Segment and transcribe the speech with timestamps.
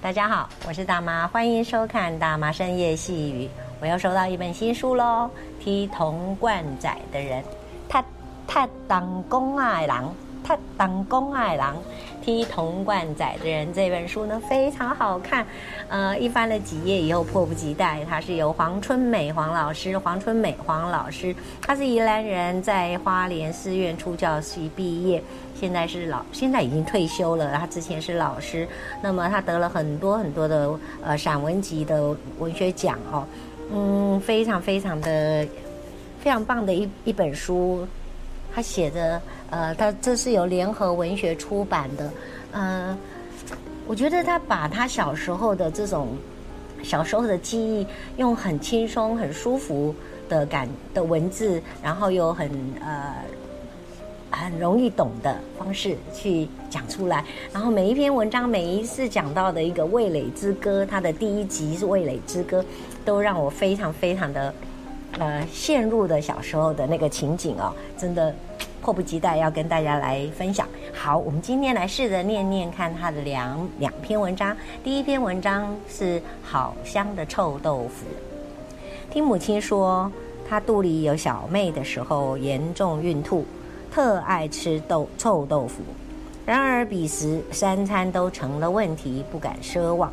[0.00, 3.46] 大家好，我是大妈，欢迎收看《大妈深夜细语》。
[3.80, 5.28] 我又收到一本新书喽，
[5.62, 7.42] 《踢铜罐仔的人》，
[7.88, 8.04] 他
[8.46, 10.14] 他当公爱郎，
[10.48, 11.76] 他当公爱郎。
[12.20, 15.46] 踢铜罐仔的人这本书呢，非常好看，
[15.88, 18.04] 呃，一翻了几页以后迫不及待。
[18.06, 25.22] 它是由黄春美黄老师，黄春美黄老师，他是宜兰人，在花莲师院出教系毕业，
[25.58, 27.50] 现在是老，现在已经退休了。
[27.56, 28.68] 他之前是老师，
[29.02, 33.24] 那么他得了很多很多的呃散文集的文学奖哦，
[33.72, 35.46] 嗯，非常非常的
[36.20, 37.86] 非常棒的一一本书。
[38.58, 42.12] 他写的，呃，他这是由联合文学出版的，
[42.50, 42.98] 嗯、呃，
[43.86, 46.08] 我觉得他把他小时候的这种
[46.82, 49.94] 小时候的记忆，用很轻松、很舒服
[50.28, 53.14] 的感的文字，然后又很呃
[54.32, 62.64] 很容易懂的方式去讲出来，然后每一篇文章，每一次讲到的一个味蕾之歌，他的第一集是味蕾之歌，
[63.04, 64.52] 都让我非常非常的
[65.18, 68.34] 呃陷入的小时候的那个情景哦，真的。
[68.80, 70.66] 迫不及待要跟大家来分享。
[70.94, 74.56] 好，我们今天来试着念念看他的两两篇文章。
[74.82, 78.06] 第一篇文章是《好香的臭豆腐》。
[79.12, 80.10] 听母亲说，
[80.48, 83.44] 她肚里有小妹的时候严重孕吐，
[83.90, 85.82] 特爱吃豆臭豆腐。
[86.46, 90.10] 然而彼时三餐都成了问题，不敢奢望。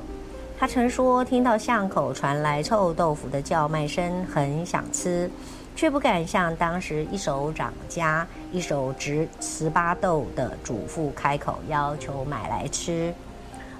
[0.57, 5.29] 他曾说，听到巷口传来臭豆腐的叫卖声，很想吃。
[5.75, 13.13] 却不敢向当时一手掌家、一手执糍粑豆的主妇开口要求买来吃。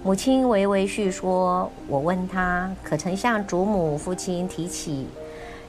[0.04, 5.08] 母亲微微叙说，我问他可曾向祖母、父亲提起？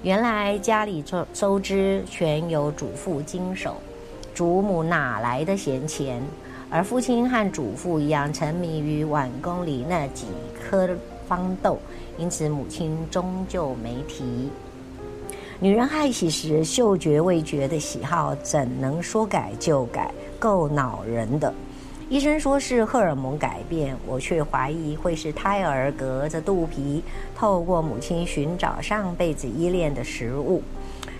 [0.03, 3.77] 原来家里收收支全由祖父经手，
[4.34, 6.21] 祖母哪来的闲钱？
[6.70, 10.27] 而父亲和祖父一样沉迷于碗公里那几
[10.61, 10.89] 颗
[11.28, 11.78] 方豆，
[12.19, 14.50] 因此母亲终究没提。
[15.59, 21.53] 女人害喜时嗅觉味觉的喜好怎能说改就改，够恼人的。
[22.09, 27.03] 医生说是荷尔蒙改变，我却怀疑会是胎儿隔着肚皮，
[27.34, 30.62] 透过母亲寻找上辈子依恋的食物。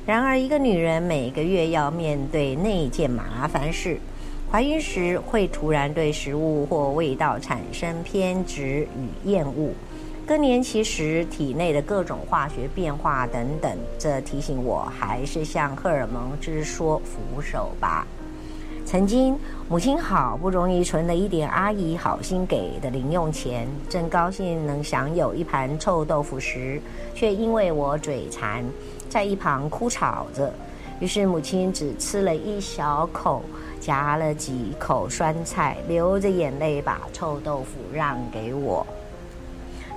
[0.05, 3.99] 然而，一个女人每个月要面对那件麻烦事：
[4.51, 9.71] 怀孕时会突然对食物或味道产生偏执与厌恶。
[10.27, 18.07] 更年期时体内的各种化学变化等等，这提醒我还是向荷尔蒙之说俯首吧。
[18.85, 19.37] 曾经，
[19.69, 26.81] 母亲好不容易存了一点阿姨好心给的零用钱，正高兴能享有一盘臭豆腐时，
[27.15, 28.65] 却因为我嘴馋，
[29.09, 30.53] 在一旁哭吵着。
[30.99, 33.43] 于是母亲只吃了一小口，
[33.81, 38.87] 夹了几口酸菜，流着眼泪把臭豆腐让给我。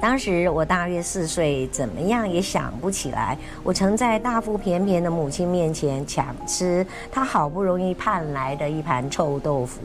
[0.02, 9.82] 当时我大约四岁，怎么样也想不起来，我曾在大腹便便的母亲面前抢吃她好不容易盼来的一盘臭豆腐。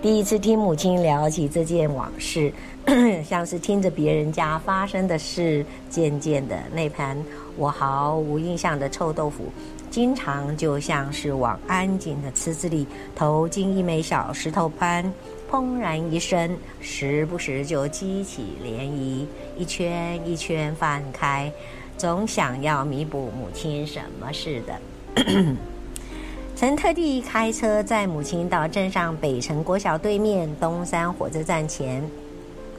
[0.00, 2.52] 第一次听母亲聊起这件往事，
[3.24, 5.64] 像是听着别人家发生的事。
[5.90, 7.16] 渐渐的，那盘
[7.56, 9.44] 我毫无印象的臭豆腐，
[9.94, 12.84] 经常就像是往安静的池子里
[13.14, 15.04] 投进一枚小石头般。
[15.48, 16.50] 砰然一声，
[16.80, 19.24] 时不时就激起涟漪，
[19.56, 21.48] 一圈一圈泛开，
[21.96, 25.54] 总想要弥补母亲什么似的。
[26.56, 32.02] 曾特地开车载母亲到镇上北城国小对面东山火车站前、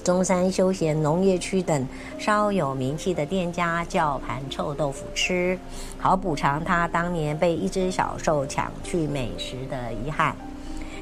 [0.05, 1.87] 中山休闲农业区等
[2.19, 5.57] 稍有名气的店家叫盘臭豆腐吃，
[5.97, 10.35] 好补偿他当年被一只小兽抢去美食的遗憾。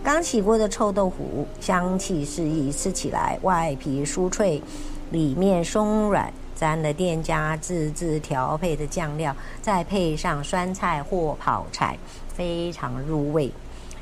[0.01, 4.61] 刚起锅的臭豆腐，香气四溢，吃起来外皮酥脆，
[5.11, 11.97] 里面松软，沾了店家自制调配的酱料，再配上酸菜或泡菜，
[12.33, 13.51] 非常入味。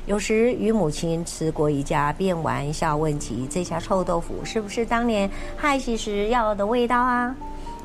[0.06, 7.34] 有时与母亲吃过一家，便玩笑问起这家臭豆腐是不是当年害喜时要的味道啊？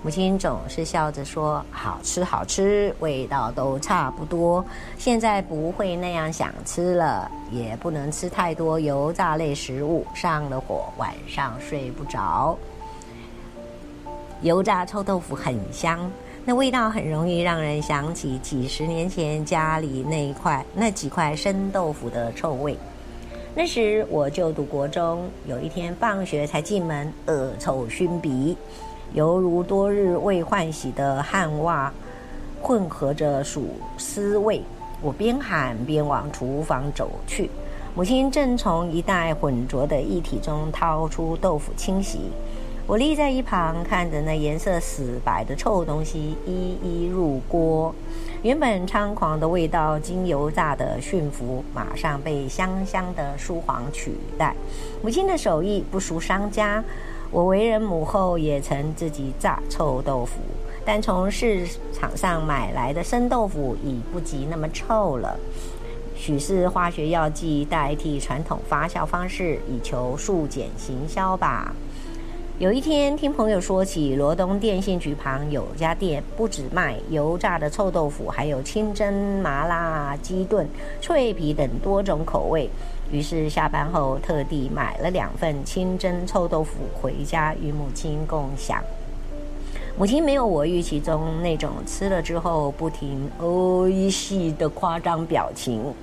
[0.01, 4.65] 母亲总是笑着说：“好吃，好吃，味道都差不多。
[4.97, 12.57] 现在不会那样想吃了，也不能吃太多油炸类食物，上了火晚上睡不着。
[14.41, 15.99] 油炸臭豆腐很香，
[16.49, 22.73] 那味道很容易让人想起几十年前家里那一块那几块生豆腐的臭味。
[23.53, 28.55] 那时我就读国中，有一天放学才进门，恶臭熏鼻。”
[29.13, 31.91] 犹如多日未换洗的汗袜，
[32.61, 33.65] 混合着薯
[33.97, 34.61] 丝味。
[35.01, 37.49] 我边喊边往厨房走去，
[37.93, 42.19] 母亲正从一袋浑浊的液体中掏出豆腐清洗，
[42.87, 47.93] 我立在一旁，看着那颜色死白的臭东西一一入锅。
[48.43, 54.55] 原本猖狂的味道，经油炸的驯服，马上被香香的酥黄取代。
[55.03, 56.81] 母亲的手艺不输商家，
[57.29, 60.39] 我为人母后也曾自己炸臭豆腐，
[60.85, 65.37] 但从市场上买来的生豆腐已不及那么臭了。
[66.15, 71.75] 许是化学药剂代替传统发酵方式，以求速减行销吧。
[72.59, 79.13] 有一天，听朋友说起罗东电信局旁有家店，不只卖油炸的臭豆腐，还有清蒸、
[79.43, 80.67] 麻辣、鸡炖、
[80.99, 82.67] 脆皮等多种口味。
[83.11, 88.81] 于是下班后特地买了两份清蒸臭豆腐回家与母亲共享。
[89.95, 95.93] 母亲没有我预期中那种吃了之后不停“哦一系”的夸张表情，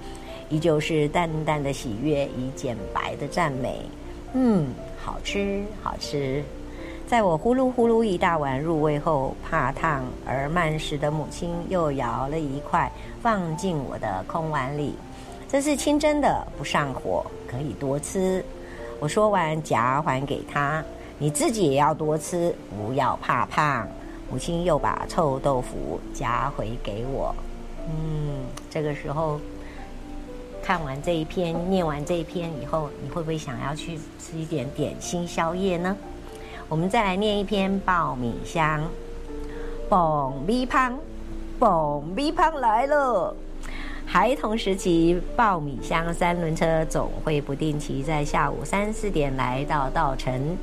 [0.48, 3.80] 依旧是淡淡的喜悦与简白的赞美。
[4.34, 4.66] 嗯。
[5.04, 6.42] 好吃，好吃。
[7.06, 12.90] 在我呼噜呼噜一大碗入味后，怕烫而慢食的母亲又舀了一块
[13.20, 14.94] 放进我的空碗里。
[15.46, 18.42] 这是清蒸的，不上火，可以多吃。
[18.98, 20.82] 我说完夹还给他，
[21.18, 23.86] 你自己也要多吃，不要怕胖。
[24.30, 27.34] 母亲又把臭豆腐夹回给我。
[27.86, 29.38] 嗯，这个时候。
[30.64, 35.94] 看完这一篇，念完这一篇以后，你会不会想要去吃一点点心宵夜呢？
[36.70, 38.82] 我们再来念一篇爆米香。
[39.90, 40.98] 爆米胖，
[41.58, 43.36] 爆米胖来了。
[44.06, 50.56] 孩童时期，爆米香三轮车总会不定期在下午三四点来到稻城。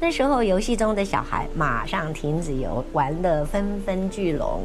[0.00, 4.60] 那时候，游戏中的小孩马上停止游玩乐，纷纷聚拢；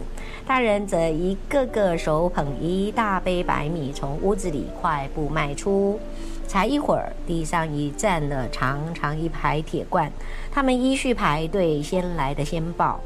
[0.46, 6.00] 大人则一个个手捧一大杯白米，从屋子里快步迈出。
[6.48, 10.12] 才一会儿，地上已站了长长一排铁罐，
[10.52, 13.00] 他们依序排队，先来的先爆。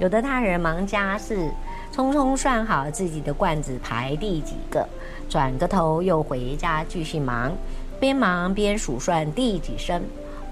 [0.00, 1.48] 有的大人忙家事，
[1.94, 4.86] 匆匆算好自己的罐子排第几个，
[5.28, 7.52] 转个头又回家继续忙，
[8.00, 10.02] 边忙边数算第几声。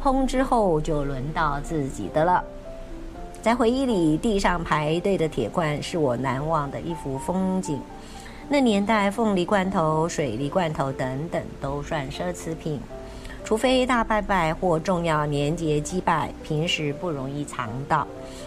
[0.03, 2.43] 空之后就轮到自己的了。
[3.43, 7.81] 在回忆里，地上排队的铁罐是我难忘的一幅风景。
[8.49, 12.81] 那年代，凤梨罐头、水梨罐头等等都算奢侈品，
[13.45, 18.07] 除非大拜拜或重要年节祭拜，平时不容易尝到。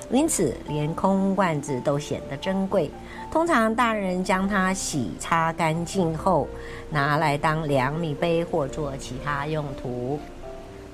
[0.10, 2.90] 因此，连空罐子都显得珍贵。
[3.32, 6.48] 通常大人将它洗擦干净后，
[6.90, 10.18] 拿来当量米杯或做其他用途。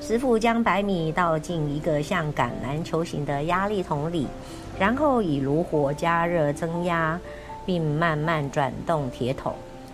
[0.08, 4.28] 师傅将白米倒进一个像橄榄球形的压力桶里，
[4.78, 7.20] 然后以炉火加热增压，
[7.66, 9.52] 并慢慢转动铁桶，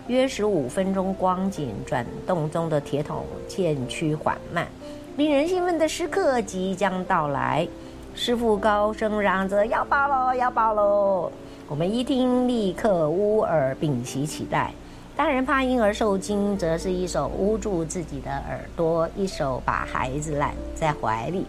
[0.08, 4.68] 约十五分钟光景，转动中的铁桶渐趋缓慢。
[5.16, 7.66] 令人兴奋的时刻即将到来，
[8.14, 11.32] 师傅高声嚷着：“要爆喽，要爆喽！”
[11.68, 14.74] 我们一听，立刻捂耳屏息起来。
[15.14, 21.46] 大人怕婴儿受惊，则是一手捂住自己的耳朵，一手把孩子揽在怀里。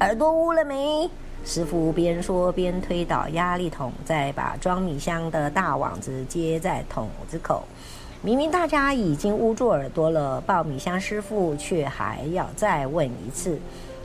[0.00, 1.08] 耳朵捂了没？
[1.44, 7.64] 师傅边说边推倒压力桶，再把装米箱的大网子接在桶子口。
[8.20, 13.58] 明明大家已经捂住耳朵了，爆米香师傅却还要再问一次。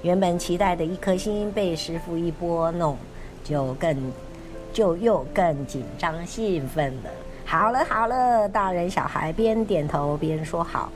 [0.04, 2.96] 原本期待的一颗心被师傅一拨弄，
[3.44, 3.96] 就更
[4.72, 7.10] 就又更紧张兴奋了。
[7.46, 10.90] 好了好了，大人小孩边点头边说好，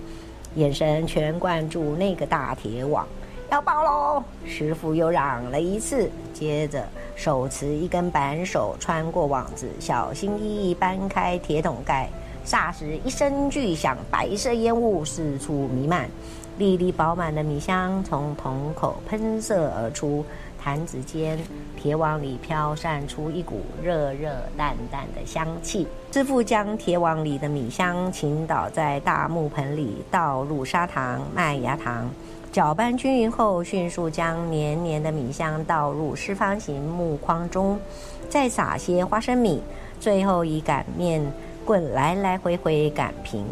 [0.56, 3.08] 眼神全灌注那个大铁网，
[3.52, 4.24] 要爆喽！
[4.46, 6.84] 师傅又嚷了一次，接着
[7.16, 12.10] 手持一根扳手穿过网子，小心翼翼搬开铁桶盖，
[12.46, 16.10] 霎时一声巨响，白色烟雾四处弥漫，
[16.58, 20.26] 粒粒饱满的米香从桶口喷射而出。
[20.60, 21.38] 盘子间，
[21.78, 25.88] 铁网里飘散出一股热热淡淡的香气。
[26.12, 32.10] 师傅将铁网里的米香倾倒在大木盆里，倒入砂糖、麦芽糖，
[32.52, 37.80] 搅拌均匀后，迅速将黏黏的米香倒入四方形木筐中，
[38.28, 39.62] 再撒些花生米，
[40.02, 41.22] 最后以擀面
[41.64, 43.46] 棍来来回回擀平。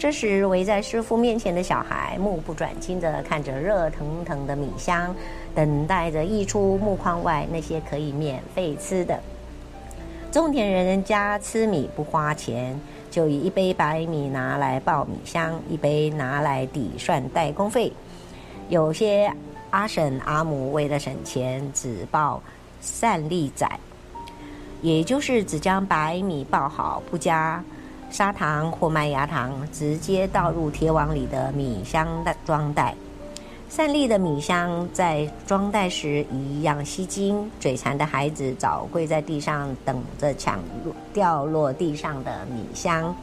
[0.00, 5.14] 这时，围在师傅面前的小孩目不转睛地看着热腾腾的米香，
[5.54, 9.20] 等待着溢出木筐外那些可以免费吃的。
[10.32, 12.80] 种田人家吃米不花钱，
[13.10, 17.92] 就以一杯白米拿来爆米香，一杯拿来抵算代工费。
[18.70, 19.30] 有些
[19.68, 22.42] 阿婶阿母为了省钱，只爆
[22.80, 23.68] 散粒仔，
[24.80, 27.62] 也就是只将白米爆好，不加。
[28.10, 32.94] 砂糖或麦芽糖直接倒入铁网里的米香的装袋，
[33.68, 40.58] 散粒的米香在装袋时一样吸睛，嘴馋的孩子早跪在地上等着抢
[41.12, 43.14] 掉落地上的米香。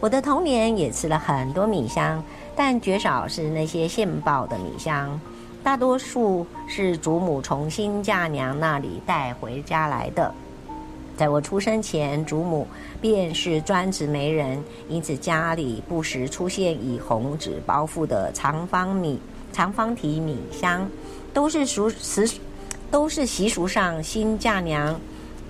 [0.00, 2.22] 我的童年也吃了很多米香，
[2.54, 5.20] 但绝少是那些现爆的米香，
[5.64, 10.32] 大多数是祖母从新嫁娘那里带回家来的。
[11.18, 12.64] 在我出生前，祖母
[13.00, 19.18] 便是专职媒人，因此家里不时出现以红纸包覆的长方米、
[19.52, 20.88] 长方体米香，
[21.34, 22.40] 都是俗习，
[22.88, 24.98] 都是习俗上新嫁娘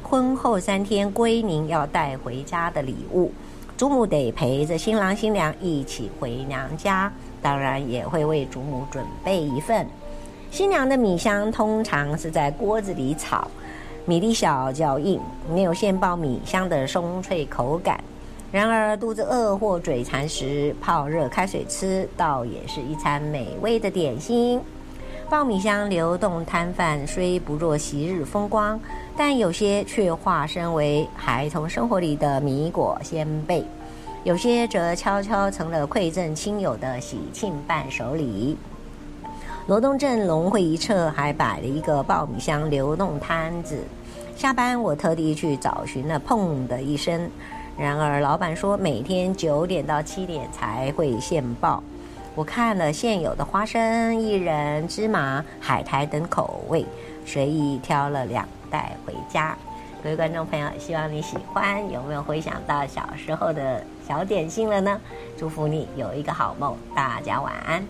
[0.02, 3.30] 婚后三天归宁要带回家的礼物。
[3.76, 9.86] 祖母得陪着新郎新娘一起回娘家，当然也会为祖母准备一份。
[10.50, 13.46] 新娘的米香通常是在锅子里炒，
[14.08, 15.20] 米粒小较硬，
[15.52, 18.02] 没有现爆米香的松脆口感。
[18.50, 24.58] 然而肚子饿或嘴馋时，泡热开水吃，倒也是一餐美味的点心。
[25.28, 28.80] 爆米香流动摊贩虽不若昔日风光，
[29.14, 33.62] 但有些却化身为孩童生活里的米果先辈，
[34.24, 38.56] 有些则悄悄成了馈赠亲友的喜庆伴手礼。
[39.66, 43.76] 罗东镇农会一侧还摆了一个爆米香流动摊子，
[44.38, 47.28] 下班我特地去找寻了，砰的一声。
[47.76, 51.82] 然而老板说每天九点到七点才会现爆。
[52.36, 56.86] 我看了现有的花生、薏仁、芝麻、海苔等口味，
[57.26, 59.58] 随意挑了两袋回家。
[60.04, 61.90] 各位观众朋友，希望你喜欢。
[61.90, 65.00] 有没有回想到小时候的小点心了呢？
[65.36, 67.84] 祝福你有一个好梦，大家晚安。